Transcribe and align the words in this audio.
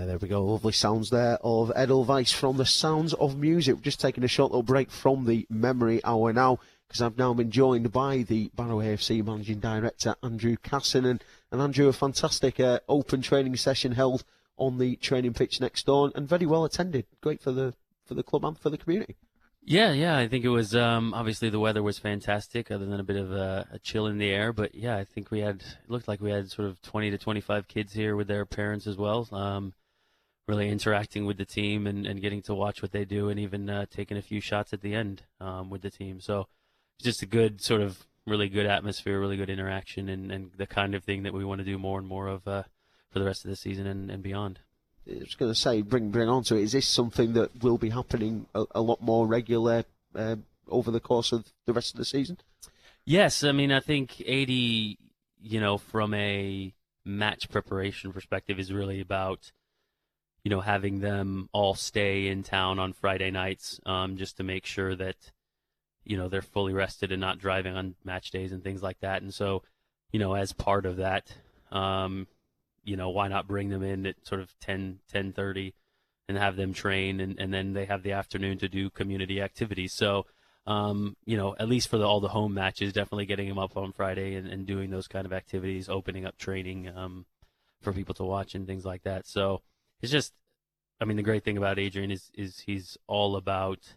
Yeah, 0.00 0.06
there 0.06 0.16
we 0.16 0.28
go. 0.28 0.42
Lovely 0.42 0.72
sounds 0.72 1.10
there 1.10 1.36
of 1.42 1.70
Edelweiss 1.76 2.32
from 2.32 2.56
the 2.56 2.64
Sounds 2.64 3.12
of 3.12 3.36
Music. 3.36 3.74
We're 3.74 3.82
just 3.82 4.00
taking 4.00 4.24
a 4.24 4.28
short 4.28 4.50
little 4.50 4.62
break 4.62 4.90
from 4.90 5.26
the 5.26 5.46
memory 5.50 6.02
hour 6.02 6.32
now 6.32 6.58
because 6.88 7.02
I've 7.02 7.18
now 7.18 7.34
been 7.34 7.50
joined 7.50 7.92
by 7.92 8.22
the 8.22 8.50
Barrow 8.56 8.78
AFC 8.78 9.22
Managing 9.22 9.58
Director 9.58 10.14
Andrew 10.22 10.56
Casson. 10.56 11.04
And, 11.04 11.22
and 11.52 11.60
Andrew, 11.60 11.86
a 11.88 11.92
fantastic 11.92 12.58
uh, 12.58 12.80
open 12.88 13.20
training 13.20 13.56
session 13.56 13.92
held 13.92 14.24
on 14.56 14.78
the 14.78 14.96
training 14.96 15.34
pitch 15.34 15.60
next 15.60 15.84
door 15.84 16.10
and 16.14 16.26
very 16.26 16.46
well 16.46 16.64
attended. 16.64 17.04
Great 17.20 17.42
for 17.42 17.52
the 17.52 17.74
for 18.06 18.14
the 18.14 18.22
club 18.22 18.46
and 18.46 18.58
for 18.58 18.70
the 18.70 18.78
community. 18.78 19.16
Yeah, 19.62 19.92
yeah, 19.92 20.16
I 20.16 20.28
think 20.28 20.46
it 20.46 20.48
was 20.48 20.74
um, 20.74 21.12
obviously 21.12 21.50
the 21.50 21.60
weather 21.60 21.82
was 21.82 21.98
fantastic, 21.98 22.70
other 22.70 22.86
than 22.86 23.00
a 23.00 23.04
bit 23.04 23.16
of 23.16 23.32
a, 23.32 23.68
a, 23.72 23.78
chill 23.78 24.06
in 24.06 24.16
the 24.16 24.30
air. 24.30 24.54
But 24.54 24.74
yeah, 24.74 24.96
I 24.96 25.04
think 25.04 25.30
we 25.30 25.40
had 25.40 25.56
it 25.56 25.76
looked 25.88 26.08
like 26.08 26.22
we 26.22 26.30
had 26.30 26.50
sort 26.50 26.66
of 26.68 26.80
20 26.80 27.10
to 27.10 27.18
25 27.18 27.68
kids 27.68 27.92
here 27.92 28.16
with 28.16 28.28
their 28.28 28.46
parents 28.46 28.86
as 28.86 28.96
well. 28.96 29.28
Um, 29.30 29.74
really 30.50 30.68
interacting 30.68 31.24
with 31.24 31.38
the 31.38 31.44
team 31.44 31.86
and, 31.86 32.06
and 32.06 32.20
getting 32.20 32.42
to 32.42 32.54
watch 32.54 32.82
what 32.82 32.92
they 32.92 33.04
do 33.04 33.28
and 33.28 33.38
even 33.38 33.70
uh, 33.70 33.86
taking 33.90 34.16
a 34.16 34.22
few 34.22 34.40
shots 34.40 34.72
at 34.72 34.82
the 34.82 34.94
end 34.94 35.22
um, 35.40 35.70
with 35.70 35.82
the 35.82 35.90
team. 35.90 36.20
So 36.20 36.48
it's 36.96 37.04
just 37.04 37.22
a 37.22 37.26
good 37.26 37.62
sort 37.62 37.80
of 37.80 38.04
really 38.26 38.48
good 38.48 38.66
atmosphere, 38.66 39.18
really 39.20 39.36
good 39.36 39.48
interaction, 39.48 40.08
and, 40.08 40.30
and 40.30 40.50
the 40.56 40.66
kind 40.66 40.94
of 40.94 41.04
thing 41.04 41.22
that 41.22 41.32
we 41.32 41.44
want 41.44 41.60
to 41.60 41.64
do 41.64 41.78
more 41.78 41.98
and 41.98 42.06
more 42.06 42.26
of 42.26 42.46
uh, 42.46 42.64
for 43.10 43.20
the 43.20 43.24
rest 43.24 43.44
of 43.44 43.50
the 43.50 43.56
season 43.56 43.86
and, 43.86 44.10
and 44.10 44.22
beyond. 44.22 44.58
I 45.08 45.18
was 45.20 45.34
going 45.34 45.50
to 45.50 45.58
say, 45.58 45.82
bring 45.82 46.10
bring 46.10 46.28
on 46.28 46.44
to 46.44 46.56
it. 46.56 46.62
Is 46.62 46.72
this 46.72 46.86
something 46.86 47.32
that 47.32 47.62
will 47.62 47.78
be 47.78 47.90
happening 47.90 48.46
a, 48.54 48.64
a 48.72 48.80
lot 48.80 49.00
more 49.00 49.26
regular 49.26 49.84
uh, 50.14 50.36
over 50.68 50.90
the 50.90 51.00
course 51.00 51.32
of 51.32 51.46
the 51.66 51.72
rest 51.72 51.94
of 51.94 51.98
the 51.98 52.04
season? 52.04 52.38
Yes, 53.04 53.42
I 53.42 53.52
mean 53.52 53.72
I 53.72 53.80
think 53.80 54.16
Adi, 54.20 54.98
you 55.40 55.60
know, 55.60 55.78
from 55.78 56.12
a 56.14 56.74
match 57.04 57.48
preparation 57.48 58.12
perspective, 58.12 58.58
is 58.58 58.72
really 58.72 59.00
about 59.00 59.52
you 60.42 60.50
know, 60.50 60.60
having 60.60 61.00
them 61.00 61.48
all 61.52 61.74
stay 61.74 62.28
in 62.28 62.42
town 62.42 62.78
on 62.78 62.92
Friday 62.92 63.30
nights, 63.30 63.80
um, 63.84 64.16
just 64.16 64.36
to 64.38 64.42
make 64.42 64.64
sure 64.64 64.94
that, 64.96 65.16
you 66.04 66.16
know, 66.16 66.28
they're 66.28 66.42
fully 66.42 66.72
rested 66.72 67.12
and 67.12 67.20
not 67.20 67.38
driving 67.38 67.76
on 67.76 67.94
match 68.04 68.30
days 68.30 68.52
and 68.52 68.62
things 68.62 68.82
like 68.82 69.00
that. 69.00 69.22
And 69.22 69.34
so, 69.34 69.62
you 70.12 70.18
know, 70.18 70.34
as 70.34 70.52
part 70.52 70.86
of 70.86 70.96
that, 70.96 71.34
um, 71.70 72.26
you 72.84 72.96
know, 72.96 73.10
why 73.10 73.28
not 73.28 73.46
bring 73.46 73.68
them 73.68 73.82
in 73.82 74.06
at 74.06 74.26
sort 74.26 74.40
of 74.40 74.54
10, 74.60 75.00
10.30 75.12 75.74
and 76.28 76.38
have 76.38 76.56
them 76.56 76.72
train 76.72 77.20
and, 77.20 77.38
and 77.38 77.52
then 77.52 77.74
they 77.74 77.84
have 77.84 78.02
the 78.02 78.12
afternoon 78.12 78.56
to 78.58 78.68
do 78.68 78.88
community 78.88 79.42
activities. 79.42 79.92
So, 79.92 80.24
um, 80.66 81.16
you 81.26 81.36
know, 81.36 81.54
at 81.58 81.68
least 81.68 81.88
for 81.88 81.98
the, 81.98 82.06
all 82.06 82.20
the 82.20 82.28
home 82.28 82.54
matches, 82.54 82.92
definitely 82.92 83.26
getting 83.26 83.48
them 83.48 83.58
up 83.58 83.76
on 83.76 83.92
Friday 83.92 84.34
and, 84.36 84.46
and 84.46 84.66
doing 84.66 84.90
those 84.90 85.08
kind 85.08 85.26
of 85.26 85.32
activities, 85.32 85.88
opening 85.88 86.24
up 86.24 86.38
training, 86.38 86.88
um, 86.88 87.26
for 87.80 87.92
people 87.92 88.14
to 88.14 88.24
watch 88.24 88.54
and 88.54 88.66
things 88.66 88.84
like 88.84 89.02
that. 89.02 89.26
So, 89.26 89.62
it's 90.02 90.12
just 90.12 90.34
I 91.00 91.04
mean 91.04 91.16
the 91.16 91.22
great 91.22 91.44
thing 91.44 91.56
about 91.56 91.78
Adrian 91.78 92.10
is 92.10 92.30
is 92.34 92.60
he's 92.60 92.96
all 93.06 93.36
about 93.36 93.94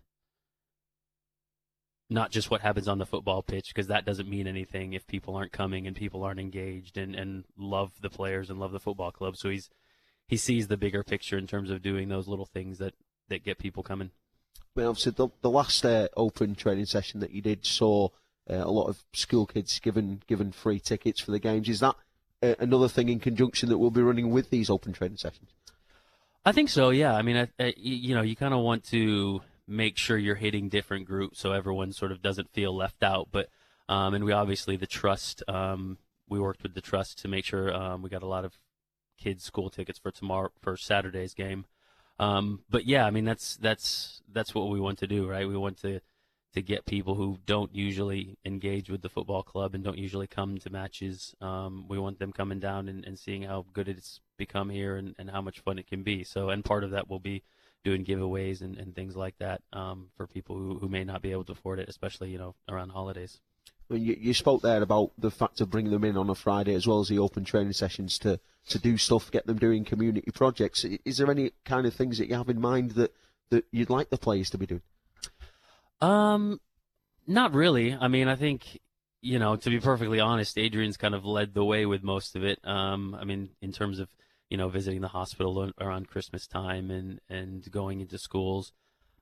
not 2.09 2.31
just 2.31 2.51
what 2.51 2.61
happens 2.61 2.87
on 2.87 2.99
the 2.99 3.05
football 3.05 3.41
pitch 3.41 3.69
because 3.69 3.87
that 3.87 4.05
doesn't 4.05 4.29
mean 4.29 4.47
anything 4.47 4.93
if 4.93 5.07
people 5.07 5.35
aren't 5.35 5.51
coming 5.51 5.87
and 5.87 5.95
people 5.95 6.23
aren't 6.23 6.39
engaged 6.39 6.97
and, 6.97 7.15
and 7.15 7.43
love 7.57 7.91
the 8.01 8.09
players 8.09 8.49
and 8.49 8.59
love 8.59 8.71
the 8.71 8.79
football 8.79 9.11
club. 9.11 9.35
So 9.35 9.49
he's 9.49 9.69
he 10.27 10.37
sees 10.37 10.67
the 10.67 10.77
bigger 10.77 11.03
picture 11.03 11.37
in 11.37 11.47
terms 11.47 11.69
of 11.69 11.81
doing 11.81 12.09
those 12.09 12.27
little 12.27 12.45
things 12.45 12.77
that, 12.77 12.93
that 13.29 13.43
get 13.43 13.57
people 13.57 13.83
coming. 13.83 14.11
Well, 14.75 14.89
obviously, 14.89 15.11
the, 15.11 15.29
the 15.41 15.49
last 15.49 15.85
uh, 15.85 16.07
open 16.15 16.55
training 16.55 16.85
session 16.85 17.19
that 17.19 17.31
you 17.31 17.41
did 17.41 17.65
saw 17.65 18.09
uh, 18.49 18.55
a 18.55 18.71
lot 18.71 18.87
of 18.87 19.03
school 19.13 19.45
kids 19.45 19.79
given 19.79 20.21
given 20.27 20.51
free 20.51 20.79
tickets 20.79 21.19
for 21.19 21.31
the 21.31 21.39
games. 21.39 21.69
Is 21.69 21.81
that 21.81 21.95
uh, 22.41 22.55
another 22.59 22.87
thing 22.87 23.09
in 23.09 23.19
conjunction 23.19 23.69
that 23.69 23.77
we'll 23.77 23.91
be 23.91 24.01
running 24.01 24.31
with 24.31 24.49
these 24.49 24.69
open 24.69 24.93
training 24.93 25.17
sessions? 25.17 25.49
I 26.45 26.51
think 26.51 26.69
so. 26.69 26.89
Yeah. 26.89 27.13
I 27.15 27.21
mean, 27.21 27.37
I, 27.37 27.47
I, 27.63 27.73
you 27.77 28.15
know, 28.15 28.21
you 28.21 28.35
kind 28.35 28.53
of 28.53 28.61
want 28.61 28.83
to 28.85 29.41
make 29.67 29.97
sure 29.97 30.17
you're 30.17 30.35
hitting 30.35 30.69
different 30.69 31.05
groups 31.05 31.39
so 31.39 31.53
everyone 31.53 31.93
sort 31.93 32.11
of 32.11 32.21
doesn't 32.21 32.51
feel 32.51 32.75
left 32.75 33.03
out. 33.03 33.29
But 33.31 33.49
um, 33.89 34.13
and 34.13 34.23
we 34.23 34.31
obviously 34.31 34.75
the 34.75 34.87
trust. 34.87 35.43
Um, 35.47 35.97
we 36.27 36.39
worked 36.39 36.63
with 36.63 36.73
the 36.73 36.81
trust 36.81 37.19
to 37.19 37.27
make 37.27 37.45
sure 37.45 37.73
um, 37.73 38.01
we 38.01 38.09
got 38.09 38.23
a 38.23 38.27
lot 38.27 38.45
of 38.45 38.57
kids' 39.17 39.43
school 39.43 39.69
tickets 39.69 39.99
for 39.99 40.11
tomorrow 40.11 40.51
for 40.61 40.77
Saturday's 40.77 41.33
game. 41.33 41.65
Um, 42.19 42.61
but 42.69 42.85
yeah, 42.85 43.05
I 43.05 43.11
mean 43.11 43.25
that's 43.25 43.55
that's 43.57 44.21
that's 44.31 44.53
what 44.53 44.69
we 44.69 44.79
want 44.79 44.99
to 44.99 45.07
do, 45.07 45.27
right? 45.27 45.47
We 45.47 45.57
want 45.57 45.81
to 45.81 45.99
to 46.53 46.61
get 46.61 46.85
people 46.85 47.15
who 47.15 47.39
don't 47.45 47.73
usually 47.75 48.37
engage 48.45 48.89
with 48.89 49.01
the 49.01 49.09
football 49.09 49.41
club 49.41 49.73
and 49.73 49.83
don't 49.83 49.97
usually 49.97 50.27
come 50.27 50.59
to 50.59 50.69
matches. 50.69 51.35
Um, 51.41 51.85
we 51.87 51.97
want 51.97 52.19
them 52.19 52.31
coming 52.31 52.59
down 52.59 52.87
and, 52.87 53.03
and 53.05 53.17
seeing 53.17 53.41
how 53.41 53.65
good 53.73 53.89
it's 53.89 54.21
become 54.45 54.69
here 54.69 54.95
and, 54.95 55.15
and 55.17 55.29
how 55.29 55.41
much 55.41 55.59
fun 55.59 55.79
it 55.79 55.87
can 55.87 56.03
be. 56.03 56.23
So, 56.23 56.49
and 56.49 56.65
part 56.65 56.83
of 56.83 56.91
that 56.91 57.09
will 57.09 57.19
be 57.19 57.43
doing 57.83 58.05
giveaways 58.05 58.61
and, 58.61 58.77
and 58.77 58.95
things 58.95 59.15
like 59.15 59.37
that 59.39 59.61
um, 59.71 60.09
for 60.15 60.27
people 60.27 60.57
who, 60.57 60.79
who 60.79 60.89
may 60.89 61.03
not 61.03 61.21
be 61.21 61.31
able 61.31 61.45
to 61.45 61.53
afford 61.53 61.79
it, 61.79 61.89
especially 61.89 62.29
you 62.29 62.37
know 62.37 62.55
around 62.67 62.89
holidays. 62.89 63.39
Well, 63.89 63.99
you, 63.99 64.17
you 64.19 64.33
spoke 64.33 64.61
there 64.61 64.81
about 64.81 65.11
the 65.17 65.31
fact 65.31 65.61
of 65.61 65.69
bringing 65.69 65.91
them 65.91 66.03
in 66.03 66.17
on 66.17 66.29
a 66.29 66.35
Friday 66.35 66.73
as 66.73 66.87
well 66.87 66.99
as 66.99 67.09
the 67.09 67.19
open 67.19 67.43
training 67.43 67.73
sessions 67.73 68.17
to, 68.19 68.39
to 68.69 68.79
do 68.79 68.97
stuff, 68.97 69.29
get 69.29 69.45
them 69.45 69.57
doing 69.57 69.83
community 69.83 70.31
projects. 70.31 70.85
Is 71.05 71.17
there 71.17 71.29
any 71.29 71.51
kind 71.65 71.85
of 71.85 71.93
things 71.93 72.17
that 72.17 72.29
you 72.29 72.35
have 72.35 72.49
in 72.49 72.61
mind 72.61 72.91
that, 72.91 73.13
that 73.49 73.65
you'd 73.71 73.89
like 73.89 74.09
the 74.09 74.17
players 74.17 74.49
to 74.51 74.57
be 74.57 74.65
doing? 74.65 74.81
Um, 75.99 76.61
not 77.27 77.53
really. 77.53 77.93
I 77.93 78.07
mean, 78.07 78.29
I 78.29 78.35
think 78.35 78.79
you 79.23 79.39
know, 79.39 79.55
to 79.55 79.69
be 79.69 79.79
perfectly 79.79 80.19
honest, 80.19 80.57
Adrian's 80.57 80.97
kind 80.97 81.15
of 81.15 81.25
led 81.25 81.53
the 81.53 81.63
way 81.63 81.85
with 81.85 82.03
most 82.03 82.35
of 82.35 82.43
it. 82.43 82.59
Um, 82.65 83.15
I 83.19 83.23
mean, 83.23 83.51
in 83.61 83.71
terms 83.71 83.99
of 83.99 84.09
you 84.53 84.57
know 84.57 84.69
visiting 84.69 85.01
the 85.01 85.07
hospital 85.07 85.71
around 85.81 86.07
Christmas 86.07 86.45
time 86.45 86.91
and 86.91 87.19
and 87.27 87.71
going 87.71 88.01
into 88.01 88.19
schools, 88.19 88.71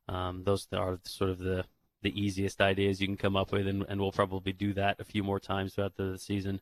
um, 0.10 0.44
those 0.44 0.68
are 0.74 1.00
sort 1.06 1.30
of 1.30 1.40
the 1.40 1.64
the 2.02 2.22
easiest 2.22 2.60
ideas 2.60 3.00
you 3.00 3.08
can 3.08 3.16
come 3.16 3.38
up 3.38 3.54
with, 3.54 3.66
and, 3.66 3.86
and 3.88 4.02
we'll 4.02 4.12
probably 4.12 4.52
do 4.52 4.74
that 4.74 5.00
a 5.00 5.06
few 5.06 5.24
more 5.24 5.40
times 5.40 5.74
throughout 5.74 5.96
the 5.96 6.18
season. 6.18 6.60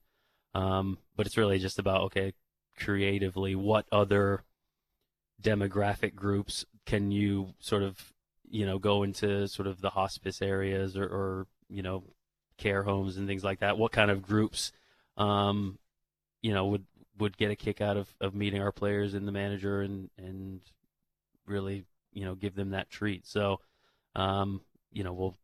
Um, 0.53 0.99
but 1.15 1.25
it's 1.25 1.37
really 1.37 1.57
just 1.57 1.79
about 1.79 2.03
okay, 2.03 2.35
creatively, 2.77 3.55
what 3.55 3.87
other 3.91 4.43
demographic 5.41 6.13
groups 6.13 6.63
can 6.85 7.09
you 7.11 7.55
sort 7.59 7.81
of 7.81 8.13
you 8.51 8.67
know, 8.67 8.77
go 8.77 9.01
into 9.01 9.47
sort 9.47 9.67
of 9.67 9.81
the 9.81 9.91
hospice 9.91 10.41
areas 10.43 10.95
or, 10.95 11.05
or 11.05 11.47
you 11.69 11.81
know, 11.81 12.03
care 12.57 12.83
homes 12.83 13.17
and 13.17 13.27
things 13.27 13.43
like 13.43 13.61
that. 13.61 13.77
What 13.79 13.91
kind 13.91 14.11
of 14.11 14.21
groups, 14.21 14.71
um, 15.17 15.79
you 16.43 16.53
know, 16.53 16.67
would 16.67 16.85
would 17.19 17.37
get 17.37 17.51
a 17.51 17.55
kick 17.55 17.81
out 17.81 17.97
of, 17.97 18.13
of 18.19 18.33
meeting 18.33 18.61
our 18.61 18.71
players 18.71 19.13
and 19.13 19.27
the 19.27 19.31
manager 19.31 19.81
and 19.81 20.09
and 20.17 20.61
really, 21.45 21.85
you 22.13 22.25
know, 22.25 22.35
give 22.35 22.55
them 22.55 22.71
that 22.71 22.89
treat. 22.89 23.25
So, 23.27 23.59
um, 24.15 24.61
you 24.91 25.03
know, 25.03 25.13
we'll, 25.13 25.35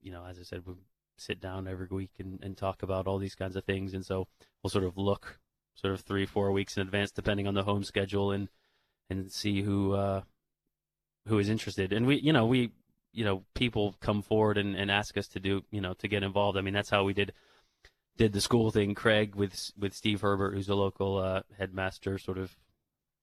you 0.00 0.10
know, 0.10 0.24
as 0.24 0.38
I 0.38 0.42
said, 0.42 0.62
we'll 0.66 0.78
sit 1.16 1.40
down 1.40 1.68
every 1.68 1.88
week 1.90 2.12
and, 2.18 2.40
and 2.42 2.56
talk 2.56 2.82
about 2.82 3.06
all 3.06 3.18
these 3.18 3.34
kinds 3.34 3.56
of 3.56 3.64
things. 3.64 3.92
And 3.94 4.04
so 4.04 4.26
we'll 4.62 4.70
sort 4.70 4.84
of 4.84 4.96
look 4.96 5.38
sort 5.74 5.92
of 5.92 6.00
three, 6.00 6.26
four 6.26 6.50
weeks 6.50 6.76
in 6.76 6.82
advance, 6.82 7.10
depending 7.10 7.46
on 7.46 7.54
the 7.54 7.64
home 7.64 7.84
schedule 7.84 8.32
and, 8.32 8.48
and 9.08 9.30
see 9.30 9.62
who, 9.62 9.92
uh, 9.92 10.22
who 11.28 11.38
is 11.38 11.48
interested. 11.48 11.92
And 11.92 12.06
we, 12.06 12.16
you 12.16 12.32
know, 12.32 12.46
we, 12.46 12.72
you 13.12 13.24
know, 13.24 13.44
people 13.54 13.94
come 14.00 14.22
forward 14.22 14.56
and, 14.56 14.74
and 14.74 14.90
ask 14.90 15.16
us 15.18 15.28
to 15.28 15.40
do, 15.40 15.62
you 15.70 15.80
know, 15.80 15.94
to 15.94 16.08
get 16.08 16.22
involved. 16.22 16.56
I 16.56 16.62
mean, 16.62 16.74
that's 16.74 16.90
how 16.90 17.04
we 17.04 17.12
did 17.12 17.32
did 18.20 18.34
the 18.34 18.40
school 18.42 18.70
thing. 18.70 18.94
Craig 18.94 19.34
with 19.34 19.72
with 19.78 19.94
Steve 19.94 20.20
Herbert, 20.20 20.52
who's 20.52 20.68
a 20.68 20.74
local 20.74 21.16
uh, 21.16 21.40
headmaster, 21.58 22.18
sort 22.18 22.36
of 22.36 22.54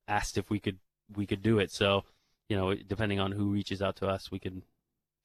asked 0.08 0.40
if 0.40 0.50
we 0.50 0.60
could 0.60 0.80
we 1.16 1.28
could 1.28 1.44
do 1.44 1.60
it. 1.60 1.72
So, 1.72 2.04
you 2.50 2.58
know, 2.58 2.74
depending 2.74 3.20
on 3.20 3.32
who 3.32 3.52
reaches 3.52 3.80
out 3.80 3.96
to 3.98 4.08
us, 4.08 4.32
we 4.32 4.40
can 4.40 4.64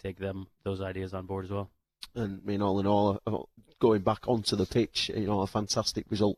take 0.02 0.18
them 0.18 0.48
those 0.62 0.82
ideas 0.82 1.14
on 1.14 1.24
board 1.24 1.46
as 1.46 1.50
well. 1.50 1.70
And 2.14 2.42
I 2.44 2.46
mean, 2.46 2.60
all 2.60 2.80
in 2.80 2.86
all, 2.86 3.18
uh, 3.26 3.38
going 3.78 4.02
back 4.02 4.28
onto 4.28 4.56
the 4.56 4.66
pitch, 4.66 5.08
you 5.08 5.26
know, 5.26 5.40
a 5.40 5.46
fantastic 5.46 6.04
result 6.10 6.36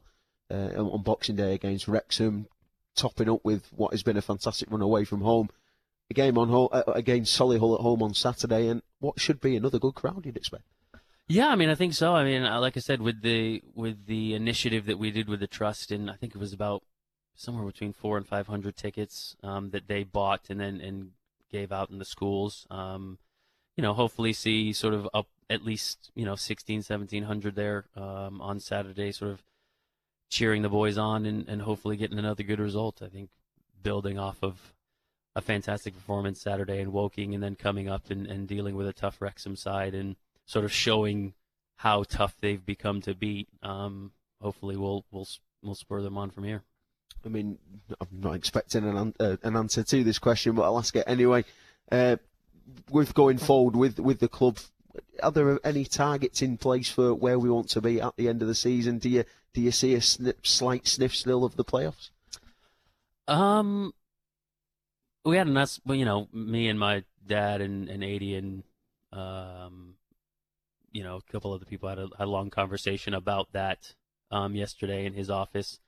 uh, 0.49 0.71
on 0.77 1.03
Boxing 1.03 1.35
Day 1.35 1.55
against 1.55 1.89
Wrexham, 1.89 2.47
topping 2.95 3.29
up 3.29 3.41
with 3.43 3.67
what 3.75 3.91
has 3.91 4.05
been 4.05 4.17
a 4.17 4.23
fantastic 4.23 4.71
run 4.71 4.81
away 4.81 5.05
from 5.05 5.23
home 5.23 5.49
a 6.11 6.15
game 6.15 6.39
on 6.39 6.49
home, 6.51 6.69
uh, 6.71 6.83
against 6.89 7.37
Solihull 7.37 7.77
at 7.77 7.81
home 7.81 8.03
on 8.03 8.15
Saturday, 8.15 8.69
and 8.69 8.83
what 9.01 9.19
should 9.19 9.41
be 9.41 9.57
another 9.57 9.79
good 9.79 9.95
crowd, 9.95 10.25
you'd 10.25 10.37
expect. 10.37 10.65
Yeah, 11.27 11.49
I 11.49 11.55
mean, 11.55 11.71
I 11.71 11.75
think 11.75 11.95
so. 11.95 12.15
I 12.15 12.23
mean, 12.25 12.43
uh, 12.43 12.61
like 12.61 12.77
I 12.77 12.81
said, 12.81 13.01
with 13.01 13.23
the 13.23 13.63
with 13.75 14.07
the 14.07 14.35
initiative 14.35 14.87
that 14.87 14.99
we 14.99 15.11
did 15.11 15.29
with 15.29 15.41
the 15.41 15.47
trust, 15.47 15.91
and 15.91 16.11
I 16.11 16.15
think 16.15 16.35
it 16.35 16.39
was 16.39 16.53
about 16.53 16.83
somewhere 17.35 17.65
between 17.65 17.93
four 17.93 18.19
and 18.19 18.27
five 18.27 18.47
hundred 18.47 18.77
tickets 18.77 19.37
um, 19.43 19.71
that 19.71 19.89
they 19.89 20.05
bought 20.05 20.51
and 20.51 20.61
then 20.61 20.81
and 20.81 21.13
gave 21.51 21.73
out 21.73 21.91
in 21.91 21.99
the 21.99 22.05
schools. 22.05 22.67
Um, 22.71 23.19
you 23.77 23.83
know, 23.83 23.95
hopefully 23.95 24.33
see 24.35 24.73
sort 24.73 24.93
of 24.95 25.09
up 25.15 25.29
at 25.49 25.65
least 25.65 26.11
you 26.15 26.25
know 26.25 26.37
16, 26.37 26.79
1700 26.79 27.55
there 27.55 27.87
um, 27.97 28.41
on 28.43 28.61
Saturday, 28.61 29.11
sort 29.11 29.31
of 29.31 29.43
cheering 30.31 30.63
the 30.63 30.69
boys 30.69 30.99
on 30.99 31.25
and, 31.27 31.49
and 31.49 31.63
hopefully 31.63 31.97
getting 31.97 32.19
another 32.19 32.43
good 32.43 32.61
result. 32.61 33.01
I 33.03 33.09
think 33.09 33.31
building 33.83 34.19
off 34.19 34.43
of 34.43 34.75
a 35.35 35.41
fantastic 35.41 35.95
performance 35.95 36.41
Saturday 36.41 36.81
in 36.81 36.93
Woking 36.93 37.35
and 37.35 37.43
then 37.43 37.55
coming 37.55 37.89
up 37.89 38.11
and, 38.11 38.27
and 38.27 38.47
dealing 38.47 38.77
with 38.77 38.87
a 38.87 38.93
tough 38.93 39.21
Wrexham 39.21 39.57
side 39.57 39.95
and 39.95 40.17
sort 40.47 40.65
of 40.65 40.73
showing 40.73 41.35
how 41.77 42.03
tough 42.05 42.37
they've 42.41 42.65
become 42.65 43.01
to 43.03 43.15
beat. 43.15 43.49
Um, 43.63 44.13
hopefully, 44.41 44.77
we'll 44.77 45.05
we'll 45.11 45.29
we'll 45.63 45.75
spur 45.75 46.03
them 46.03 46.19
on 46.19 46.31
from 46.31 46.45
here. 46.45 46.63
I 47.25 47.29
mean, 47.29 47.59
I'm 48.01 48.09
not 48.13 48.35
expecting 48.35 48.85
an, 48.85 48.97
an, 48.97 49.15
uh, 49.19 49.37
an 49.43 49.57
answer 49.57 49.83
to 49.83 50.05
this 50.05 50.19
question, 50.19 50.55
but 50.55 50.63
I'll 50.63 50.79
ask 50.79 50.95
it 50.95 51.05
anyway. 51.07 51.45
Uh, 51.91 52.17
with 52.91 53.15
going 53.15 53.39
forward 53.39 53.77
with 53.77 53.99
with 53.99 54.21
the 54.21 54.29
club, 54.29 54.59
are 55.23 55.33
there 55.33 55.59
any 55.65 55.85
targets 55.85 56.43
in 56.43 56.57
place 56.57 56.89
for 56.89 57.15
where 57.15 57.39
we 57.39 57.51
want 57.51 57.69
to 57.71 57.81
be 57.81 58.01
at 58.01 58.17
the 58.17 58.29
end 58.29 58.43
of 58.43 58.49
the 58.49 58.55
season? 58.55 58.99
Do 58.99 59.09
you 59.09 59.25
do 59.53 59.61
you 59.61 59.71
see 59.71 59.95
a 59.95 60.01
snip, 60.01 60.47
slight 60.47 60.87
sniff 60.87 61.15
still 61.15 61.45
of 61.45 61.57
the 61.57 61.65
playoffs? 61.65 62.11
Um, 63.27 63.95
we 65.25 65.37
had 65.37 65.47
a 65.47 65.51
nice, 65.51 65.81
well, 65.87 65.97
you 65.97 66.05
know, 66.05 66.29
me 66.33 66.69
and 66.69 66.79
my 66.79 67.05
dad 67.27 67.61
and 67.61 67.89
and 67.89 68.03
Adi 68.03 68.35
and 68.35 68.63
um, 69.13 69.95
you 70.95 71.03
know, 71.03 71.17
a 71.17 71.33
couple 71.33 71.53
other 71.53 71.67
people 71.67 71.91
had 71.91 71.99
a, 71.99 72.09
had 72.17 72.27
a 72.27 72.31
long 72.31 72.49
conversation 72.49 73.13
about 73.13 73.53
that 73.53 73.95
um 74.31 74.55
yesterday 74.55 75.05
in 75.05 75.13
his 75.13 75.29
office, 75.29 75.79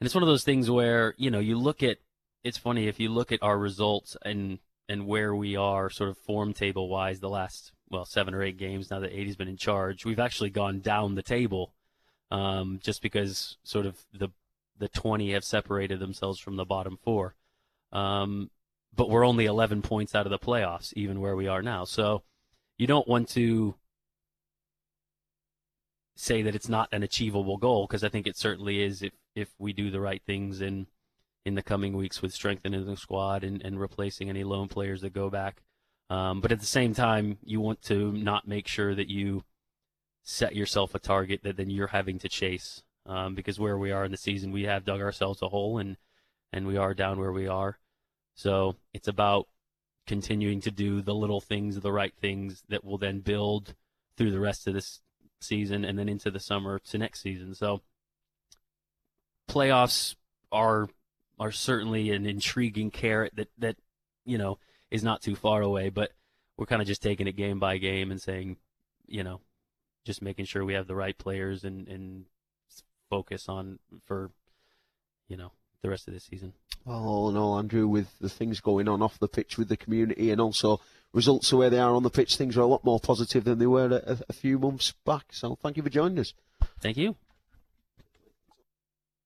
and 0.00 0.06
it's 0.06 0.14
one 0.14 0.22
of 0.22 0.28
those 0.28 0.44
things 0.44 0.70
where 0.70 1.14
you 1.16 1.30
know 1.30 1.40
you 1.40 1.58
look 1.58 1.82
at. 1.82 1.98
It's 2.44 2.58
funny 2.58 2.86
if 2.86 3.00
you 3.00 3.08
look 3.08 3.32
at 3.32 3.42
our 3.42 3.58
results 3.58 4.16
and 4.24 4.60
and 4.88 5.06
where 5.06 5.34
we 5.34 5.56
are 5.56 5.90
sort 5.90 6.10
of 6.10 6.18
form 6.18 6.52
table 6.52 6.88
wise 6.88 7.20
the 7.20 7.28
last 7.28 7.72
well 7.90 8.04
seven 8.04 8.34
or 8.34 8.42
eight 8.42 8.56
games 8.56 8.90
now 8.90 9.00
that 9.00 9.12
Adi's 9.12 9.36
been 9.36 9.48
in 9.48 9.56
charge 9.56 10.04
we've 10.04 10.18
actually 10.18 10.50
gone 10.50 10.80
down 10.80 11.14
the 11.14 11.22
table 11.22 11.74
um, 12.30 12.80
just 12.82 13.02
because 13.02 13.56
sort 13.62 13.86
of 13.86 13.98
the 14.12 14.28
the 14.78 14.88
20 14.88 15.32
have 15.32 15.44
separated 15.44 15.98
themselves 15.98 16.38
from 16.38 16.56
the 16.56 16.64
bottom 16.64 16.98
four 17.02 17.34
um, 17.92 18.50
but 18.94 19.10
we're 19.10 19.26
only 19.26 19.46
11 19.46 19.82
points 19.82 20.14
out 20.14 20.26
of 20.26 20.30
the 20.30 20.38
playoffs 20.38 20.92
even 20.94 21.20
where 21.20 21.36
we 21.36 21.48
are 21.48 21.62
now 21.62 21.84
so 21.84 22.22
you 22.76 22.86
don't 22.86 23.08
want 23.08 23.28
to 23.28 23.74
say 26.20 26.42
that 26.42 26.54
it's 26.56 26.68
not 26.68 26.88
an 26.90 27.04
achievable 27.04 27.56
goal 27.56 27.86
because 27.86 28.02
I 28.02 28.08
think 28.08 28.26
it 28.26 28.36
certainly 28.36 28.82
is 28.82 29.02
if 29.02 29.12
if 29.36 29.48
we 29.56 29.72
do 29.72 29.88
the 29.88 30.00
right 30.00 30.20
things 30.26 30.60
in 30.60 30.88
in 31.44 31.54
the 31.54 31.62
coming 31.62 31.96
weeks 31.96 32.20
with 32.20 32.34
strengthening 32.34 32.84
the 32.84 32.96
squad 32.96 33.44
and, 33.44 33.62
and 33.62 33.80
replacing 33.80 34.28
any 34.28 34.42
loan 34.42 34.66
players 34.66 35.00
that 35.02 35.12
go 35.12 35.30
back. 35.30 35.62
Um, 36.10 36.40
but 36.40 36.50
at 36.50 36.58
the 36.58 36.66
same 36.66 36.92
time, 36.92 37.38
you 37.44 37.60
want 37.60 37.82
to 37.82 38.12
not 38.12 38.48
make 38.48 38.66
sure 38.66 38.94
that 38.96 39.08
you 39.08 39.44
set 40.24 40.56
yourself 40.56 40.94
a 40.94 40.98
target 40.98 41.42
that 41.44 41.56
then 41.56 41.70
you're 41.70 41.86
having 41.86 42.18
to 42.18 42.28
chase. 42.28 42.82
Um, 43.06 43.34
because 43.34 43.60
where 43.60 43.78
we 43.78 43.92
are 43.92 44.04
in 44.04 44.10
the 44.10 44.18
season, 44.18 44.50
we 44.50 44.64
have 44.64 44.84
dug 44.84 45.00
ourselves 45.00 45.40
a 45.40 45.48
hole 45.48 45.78
and 45.78 45.96
and 46.52 46.66
we 46.66 46.76
are 46.76 46.94
down 46.94 47.20
where 47.20 47.32
we 47.32 47.46
are. 47.46 47.78
So 48.34 48.74
it's 48.92 49.08
about 49.08 49.46
continuing 50.06 50.60
to 50.62 50.72
do 50.72 51.00
the 51.00 51.14
little 51.14 51.40
things, 51.40 51.78
the 51.78 51.92
right 51.92 52.14
things 52.20 52.64
that 52.68 52.84
will 52.84 52.98
then 52.98 53.20
build 53.20 53.74
through 54.16 54.32
the 54.32 54.40
rest 54.40 54.66
of 54.66 54.74
this 54.74 55.00
season 55.40 55.84
and 55.84 55.98
then 55.98 56.08
into 56.08 56.30
the 56.30 56.40
summer 56.40 56.78
to 56.78 56.98
next 56.98 57.20
season. 57.20 57.54
So 57.54 57.82
playoffs 59.48 60.14
are 60.52 60.88
are 61.38 61.52
certainly 61.52 62.10
an 62.10 62.26
intriguing 62.26 62.90
carrot 62.90 63.34
that 63.36 63.48
that 63.58 63.76
you 64.24 64.38
know 64.38 64.58
is 64.90 65.04
not 65.04 65.22
too 65.22 65.36
far 65.36 65.62
away. 65.62 65.88
But 65.88 66.12
we're 66.56 66.66
kind 66.66 66.82
of 66.82 66.88
just 66.88 67.02
taking 67.02 67.26
it 67.26 67.36
game 67.36 67.58
by 67.58 67.78
game 67.78 68.10
and 68.10 68.20
saying, 68.20 68.56
you 69.06 69.22
know, 69.22 69.40
just 70.04 70.22
making 70.22 70.46
sure 70.46 70.64
we 70.64 70.74
have 70.74 70.86
the 70.86 70.94
right 70.94 71.16
players 71.16 71.64
and 71.64 71.88
and 71.88 72.24
focus 73.10 73.48
on 73.48 73.78
for 74.04 74.30
you 75.28 75.36
know 75.36 75.52
the 75.82 75.88
rest 75.88 76.08
of 76.08 76.14
the 76.14 76.20
season. 76.20 76.52
Well, 76.84 77.04
all 77.04 77.28
in 77.28 77.36
all, 77.36 77.58
Andrew, 77.58 77.86
with 77.86 78.18
the 78.18 78.28
things 78.28 78.60
going 78.60 78.88
on 78.88 79.02
off 79.02 79.18
the 79.18 79.28
pitch 79.28 79.58
with 79.58 79.68
the 79.68 79.76
community 79.76 80.30
and 80.30 80.40
also 80.40 80.80
results 81.12 81.52
are 81.52 81.56
where 81.56 81.70
they 81.70 81.78
are 81.78 81.94
on 81.94 82.02
the 82.02 82.10
pitch, 82.10 82.36
things 82.36 82.56
are 82.56 82.62
a 82.62 82.66
lot 82.66 82.84
more 82.84 83.00
positive 83.00 83.44
than 83.44 83.58
they 83.58 83.66
were 83.66 83.86
a, 83.86 84.18
a 84.28 84.32
few 84.32 84.58
months 84.58 84.92
back. 85.04 85.26
So 85.30 85.56
thank 85.56 85.76
you 85.76 85.82
for 85.82 85.90
joining 85.90 86.18
us. 86.18 86.34
Thank 86.80 86.96
you. 86.96 87.16